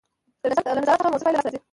له 0.49 0.55
نظارت 0.79 0.99
څخه 1.01 1.09
مؤثره 1.11 1.21
پایله 1.25 1.35
لاسته 1.37 1.47
راځي. 1.49 1.59